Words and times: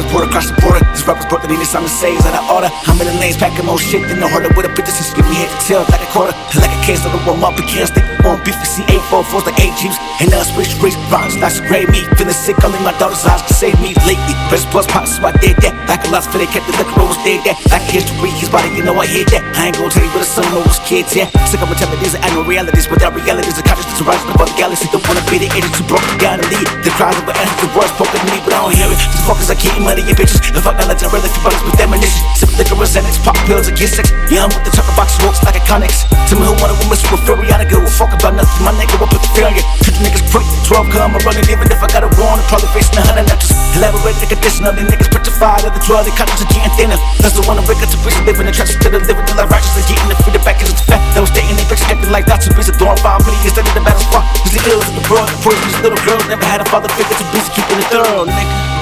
transport 0.00 0.28
across 0.28 0.48
the 0.48 0.56
border. 0.60 0.80
These 0.96 1.04
rappers 1.04 1.26
brought 1.28 1.42
the 1.42 1.48
needed 1.48 1.68
something 1.68 1.92
saves 1.92 2.24
out 2.24 2.32
of 2.32 2.44
order. 2.48 2.70
I'm 2.88 2.96
in 3.00 3.06
the 3.06 3.16
lanes 3.20 3.36
packing 3.36 3.66
more 3.66 3.78
shit 3.78 4.08
than 4.08 4.20
the 4.20 4.28
harder 4.28 4.48
with 4.56 4.64
a 4.64 4.72
bitch 4.72 4.88
since 4.88 5.12
give 5.12 5.28
me 5.28 5.36
head 5.36 5.52
to 5.52 5.58
tail 5.60 5.82
like 5.92 6.00
a 6.00 6.10
quarter. 6.10 6.32
Like 6.56 6.72
a 6.72 6.80
case 6.84 7.04
of 7.04 7.12
the 7.12 7.20
warm 7.28 7.44
up, 7.44 7.56
we 7.56 7.64
can't 7.68 7.88
stick 7.88 8.04
on 8.24 8.40
beef. 8.44 8.56
See 8.64 8.84
eight 8.88 9.02
four 9.12 9.24
fours 9.24 9.44
like 9.44 9.60
eight 9.60 9.76
jeeps. 9.76 10.00
And 10.20 10.32
now 10.32 10.40
switch 10.44 10.72
race 10.80 10.96
rhymes, 11.12 11.36
not 11.36 11.52
so 11.52 11.64
great 11.68 11.88
me. 11.92 12.04
Feeling 12.16 12.36
sick, 12.36 12.56
only 12.64 12.80
my 12.80 12.96
daughter's 12.96 13.24
eyes 13.28 13.44
can 13.44 13.56
save 13.56 13.76
me 13.80 13.92
lately. 14.08 14.34
Press 14.48 14.64
plus 14.68 14.86
pops, 14.88 15.16
so 15.16 15.24
I 15.24 15.32
did 15.40 15.56
that. 15.64 15.76
Like 15.88 16.04
a 16.04 16.10
lot 16.12 16.24
for 16.24 16.40
they 16.40 16.48
kept 16.48 16.64
the 16.68 16.74
liquor 16.80 17.04
was 17.04 17.16
dead 17.24 17.44
that. 17.44 17.56
Like 17.68 17.84
history, 17.84 18.32
his 18.40 18.48
body, 18.48 18.72
you 18.72 18.84
know 18.84 18.96
I 18.96 19.06
hit 19.06 19.28
that. 19.36 19.44
I 19.56 19.68
ain't 19.68 19.76
gonna 19.76 19.92
tell 19.92 20.04
you 20.04 20.12
what 20.16 20.24
the 20.24 20.40
of 20.56 20.64
was 20.64 20.80
kids, 20.84 21.12
yeah. 21.16 21.28
Sick 21.48 21.60
of 21.60 21.68
my 21.68 21.76
television 21.76 22.20
and 22.24 22.32
no 22.36 22.44
realities, 22.44 22.88
but 22.88 23.00
without 23.00 23.16
realities, 23.16 23.56
the 23.56 23.64
consciousness 23.64 24.00
rising 24.04 24.32
above 24.32 24.52
the 24.52 24.56
galaxy. 24.56 24.88
Don't 24.92 25.04
wanna 25.08 25.24
be 25.28 25.40
the 25.40 25.48
agent 25.56 25.72
too 25.76 25.84
broke, 25.88 26.04
gotta 26.20 26.44
lead. 26.48 26.66
The 26.84 26.92
crowds 26.96 27.16
of 27.16 27.28
answers, 27.28 27.60
the 27.64 27.68
words 27.72 27.92
spoken 27.96 28.16
to 28.20 28.26
me, 28.32 28.38
but 28.44 28.52
I 28.52 28.64
don't 28.64 28.76
hear 28.76 28.88
it. 28.92 29.00
These 29.00 29.24
fuckers 29.24 29.48
are 29.48 29.60
keeping 29.60 29.84
money 29.90 30.06
and 30.06 30.14
bitches. 30.14 30.38
If 30.54 30.62
I 30.62 30.72
got 30.78 30.86
like 30.86 31.02
I 31.02 31.10
really 31.10 31.26
feel 31.26 31.42
brothers 31.42 31.66
with 31.66 31.82
ammunition. 31.82 32.22
Sip 32.38 32.54
liquor 32.54 32.78
and 32.78 32.86
Xanax, 32.86 33.18
pop 33.26 33.34
pills 33.50 33.66
and 33.66 33.74
get 33.74 33.90
sex. 33.90 34.14
Yeah, 34.30 34.46
I'm 34.46 34.50
with 34.54 34.62
the 34.62 34.70
chocolate 34.70 34.94
box 34.94 35.18
smokes 35.18 35.42
like 35.42 35.58
a 35.58 35.62
Connex. 35.66 36.06
Tell 36.30 36.38
me 36.38 36.46
who 36.46 36.54
wanna 36.62 36.78
woman 36.78 36.94
super 36.94 37.18
fury, 37.26 37.50
I 37.50 37.58
don't 37.58 37.66
give 37.66 37.82
a 37.82 37.90
fuck 37.90 38.14
about 38.14 38.38
nothing. 38.38 38.62
My 38.62 38.70
nigga 38.78 38.94
will 39.02 39.10
put 39.10 39.18
the 39.18 39.30
fear 39.34 39.50
the 39.50 40.06
niggas 40.06 40.22
quick, 40.30 40.46
12 40.70 40.94
come, 40.94 41.18
I'm 41.18 41.22
running 41.26 41.42
even 41.50 41.66
if 41.66 41.82
I 41.82 41.90
got 41.90 42.06
a 42.06 42.10
warrant. 42.14 42.46
Probably 42.46 42.70
facing 42.70 43.02
a 43.02 43.04
hundred 43.04 43.26
notches. 43.26 43.50
Elaborate 43.74 44.14
the 44.22 44.30
condition 44.30 44.62
of 44.70 44.78
the 44.78 44.86
niggas 44.86 45.10
petrified 45.10 45.66
of 45.66 45.74
the 45.74 45.82
12, 45.82 46.06
the 46.06 46.14
conscience 46.14 46.42
are 46.46 46.50
getting 46.54 46.74
thinner. 46.78 46.98
That's 47.18 47.34
the 47.34 47.42
one 47.50 47.58
I'm 47.58 47.66
breaking 47.66 47.90
to 47.90 47.98
prison, 47.98 48.22
living 48.22 48.46
in 48.46 48.54
trenches, 48.54 48.78
still 48.78 48.94
living 48.94 49.26
the 49.26 49.34
life 49.34 49.50
righteous 49.50 49.74
and 49.74 49.86
getting 49.90 50.06
the 50.06 50.16
free, 50.22 50.30
the 50.30 50.42
back 50.46 50.62
is 50.62 50.70
the 50.70 50.86
fat. 50.86 51.02
That 51.18 51.26
was 51.26 51.34
dating, 51.34 51.58
they 51.58 51.66
bitches 51.66 51.90
acting 51.90 52.14
like 52.14 52.30
that's 52.30 52.46
a 52.46 52.54
of 52.54 52.76
throwing 52.78 53.00
five 53.02 53.26
million 53.26 53.42
instead 53.42 53.66
of 53.66 53.74
the 53.74 53.82
battle 53.82 53.98
squad. 54.06 54.22
Cause 54.46 54.54
the 54.54 54.62
ills 54.70 54.86
in 54.86 55.02
the 55.02 55.04
world, 55.10 55.26
the 55.26 55.50
these 55.66 55.80
little 55.82 55.98
girls 56.06 56.22
never 56.30 56.46
had 56.46 56.62
a 56.62 56.66
father 56.70 56.86
figure 56.94 57.18
too 57.18 57.26
busy 57.34 57.50
keeping 57.58 57.82
it 57.82 57.90
thorough, 57.90 58.22
nigga. 58.30 58.79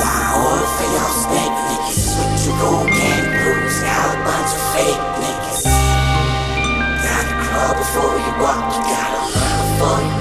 All 0.00 0.64
for 0.76 0.88
y'all 0.96 1.12
snake 1.12 1.56
niggas, 1.68 2.16
a 4.16 4.24
bunch 4.24 4.52
of 4.56 4.62
fake 4.72 5.04
niggas. 5.20 5.62
Gotta 7.04 7.34
crawl 7.44 7.74
before 7.76 8.16
you 8.24 8.32
walk, 8.40 8.64
you 8.72 8.80
gotta 8.80 9.20
learn 9.34 9.56
before 9.68 10.00
you 10.08 10.19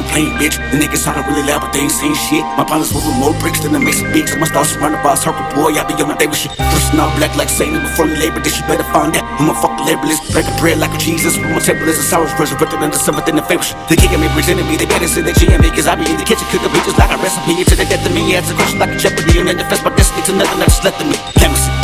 my 0.00 0.06
I'm 0.06 0.12
playing 0.12 0.32
bitch. 0.40 0.56
The 0.72 0.80
niggas 0.80 1.04
try 1.04 1.12
to 1.12 1.22
really 1.28 1.44
loud, 1.44 1.60
but 1.60 1.72
they 1.72 1.84
ain't 1.84 1.92
saying 1.92 2.16
shit. 2.16 2.44
My 2.56 2.64
partners 2.64 2.92
moving 2.92 3.20
more 3.20 3.36
bricks 3.36 3.60
than 3.60 3.72
the 3.72 3.80
Mason 3.80 4.08
bitch. 4.16 4.32
I 4.32 4.40
must 4.40 4.56
also 4.56 4.80
run 4.80 4.96
about 4.96 5.20
circle 5.20 5.44
boy. 5.52 5.76
I 5.76 5.84
be 5.84 5.92
on 6.00 6.08
my 6.08 6.16
day 6.16 6.26
with 6.26 6.40
shit. 6.40 6.56
Dressing 6.56 7.00
all 7.00 7.12
black 7.20 7.36
like 7.36 7.52
Satan 7.52 7.80
before 7.84 8.06
me 8.08 8.16
labor. 8.16 8.40
This 8.40 8.56
you 8.56 8.64
better 8.64 8.86
find 8.96 9.12
that. 9.12 9.24
I'm 9.36 9.52
a 9.52 9.54
fucking 9.54 9.84
labelist. 9.84 10.32
Breaking 10.32 10.56
bread 10.56 10.78
like 10.80 10.92
a 10.96 10.98
Jesus. 10.98 11.36
From 11.36 11.52
my 11.52 11.60
table 11.60 11.84
is 11.88 12.00
a 12.00 12.06
sour 12.06 12.24
resurrected 12.40 12.80
into 12.80 12.96
something 12.96 13.24
in 13.28 13.36
the 13.36 13.44
favor. 13.44 13.64
They 13.92 13.96
kicking 13.96 14.20
me, 14.20 14.28
presenting 14.32 14.64
me. 14.64 14.80
They 14.80 14.88
better 14.88 15.08
say 15.08 15.20
they 15.20 15.36
GM 15.36 15.60
me. 15.60 15.68
Cause 15.68 15.86
I 15.86 15.94
be 15.96 16.08
in 16.08 16.16
the 16.16 16.24
kitchen 16.24 16.48
cooking 16.48 16.72
bitches 16.72 16.96
like 16.96 17.12
a 17.12 17.18
recipe. 17.20 17.60
To 17.60 17.74
the 17.76 17.84
death 17.84 18.04
of 18.04 18.12
me. 18.16 18.32
Answer 18.32 18.56
questions 18.56 18.80
like 18.80 18.96
a 18.96 18.98
jeopardy. 18.98 19.36
And 19.36 19.52
manifest 19.52 19.84
my 19.84 19.92
destiny 19.92 20.24
to 20.28 20.32
nothing. 20.32 20.64
I 20.64 20.66
just 20.66 20.84
let 20.84 20.96
them 20.96 21.12
in. 21.12 21.20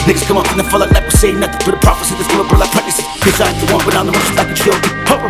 Niggas 0.06 0.22
come 0.22 0.38
up 0.38 0.46
in 0.54 0.56
the 0.56 0.64
full 0.70 0.80
of 0.80 0.90
like 0.94 1.02
we 1.02 1.10
say 1.10 1.32
nothing. 1.34 1.58
But 1.66 1.74
a 1.74 1.80
prophecy 1.82 2.14
give 2.14 2.38
a 2.38 2.46
bro 2.46 2.62
like 2.62 2.70
pregnancy. 2.70 3.02
Bitch, 3.26 3.42
I 3.42 3.50
ain't 3.50 3.58
the 3.58 3.74
one, 3.74 3.82
but 3.84 3.98
I'm 3.98 4.06
the 4.06 4.14
one 4.14 4.35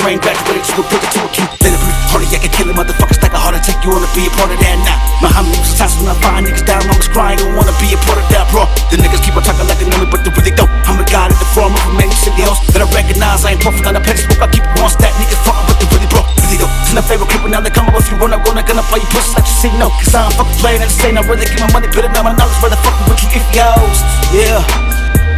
just 0.07 0.23
like 0.23 0.39
a 0.39 0.47
chill. 0.47 0.87
Purple 0.87 0.87
rain 0.87 0.87
graduated, 0.87 0.87
put 0.87 1.03
it 1.03 1.11
to 1.11 1.19
a 1.19 1.67
it 1.67 1.81
breathe 1.83 2.07
harder, 2.07 2.29
yeah, 2.31 2.39
can 2.39 2.53
kill 2.55 2.69
it, 2.71 2.77
motherfuckers 2.79 3.19
like 3.21 3.35
a 3.35 3.41
heart 3.41 3.59
attack. 3.59 3.83
You 3.83 3.91
wanna 3.91 4.09
be 4.15 4.27
a 4.27 4.33
part 4.39 4.55
of 4.55 4.59
that 4.63 4.79
now? 4.87 4.99
Now, 5.19 5.35
how 5.35 5.43
many 5.43 5.59
times 5.75 5.99
when 5.99 6.07
I 6.07 6.15
find 6.23 6.47
niggas 6.47 6.63
down, 6.63 6.87
mamas 6.87 7.11
crying, 7.11 7.43
don't 7.43 7.59
wanna 7.59 7.75
be 7.83 7.91
a 7.91 7.99
part 8.07 8.23
of 8.23 8.27
that, 8.31 8.47
bro. 8.55 8.71
The 8.95 9.03
niggas 9.03 9.21
keep 9.27 9.35
on 9.35 9.43
talking 9.43 9.67
like 9.67 9.83
they 9.83 9.89
know 9.91 9.99
me, 9.99 10.07
but 10.07 10.23
they 10.23 10.31
really 10.31 10.55
don't. 10.55 10.71
I'm 10.87 11.03
a 11.03 11.07
god 11.11 11.35
in 11.35 11.39
the 11.43 11.49
form 11.51 11.75
of 11.75 11.83
a 11.91 11.93
many 11.99 12.15
city 12.15 12.47
else 12.47 12.63
that 12.71 12.81
I 12.81 12.89
recognize. 12.95 13.43
I 13.43 13.59
ain't 13.59 13.63
perfect 13.63 13.87
on 13.91 13.99
the 13.99 14.03
pedestal, 14.03 14.39
I 14.39 14.47
keep 14.47 14.63
it 14.63 14.79
on 14.79 14.91
stack. 14.95 15.11
Niggas 15.19 15.43
fucking, 15.43 15.67
but 15.67 15.77
they 15.83 15.87
really 15.91 16.09
bro. 16.09 16.23
Really 16.39 16.59
though. 16.63 16.73
It's 16.87 16.95
my 16.95 17.03
favorite 17.03 17.29
creeper, 17.29 17.51
now 17.51 17.61
they 17.61 17.75
come 17.75 17.91
up 17.91 17.99
if 17.99 18.07
you 18.07 18.17
run, 18.23 18.31
I'm 18.31 18.47
gonna 18.47 18.63
gonna 18.63 18.87
play 18.87 19.03
you 19.03 19.11
pussy 19.11 19.35
like 19.35 19.49
you 19.51 19.57
see 19.59 19.73
no. 19.75 19.91
Cause 19.91 20.15
I 20.15 20.23
don't 20.23 20.39
fucking 20.39 20.59
playing 20.63 20.83
at 20.87 20.89
the 20.89 20.97
same, 20.97 21.19
I 21.19 21.27
really 21.27 21.45
get 21.45 21.59
my 21.59 21.69
money, 21.75 21.91
it 21.91 21.99
on 21.99 22.23
my 22.23 22.33
knowledge, 22.33 22.59
where 22.63 22.71
the 22.71 22.79
fuck 22.87 22.95
with 23.11 23.19
you 23.27 23.43
if 23.43 23.47
yours. 23.51 23.99
Yeah. 24.31 24.63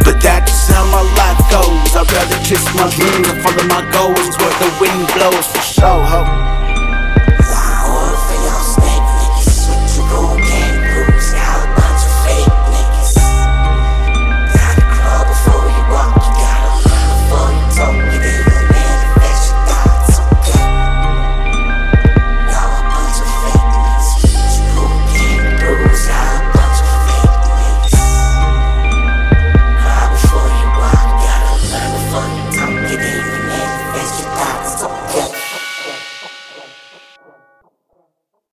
But 0.05 0.21
that's 0.21 0.69
how 0.69 0.85
my 0.93 1.03
life 1.17 1.41
goes. 1.49 1.78
I'd 1.95 2.11
rather 2.11 2.43
chase 2.43 2.65
my 2.75 2.87
dreams 2.89 3.29
and 3.29 3.41
follow 3.41 3.65
my 3.67 3.81
goals 3.91 4.37
where 4.37 4.55
the 4.61 4.77
wind 4.79 5.07
blows 5.13 5.47
for 5.47 5.61
sure. 5.61 6.58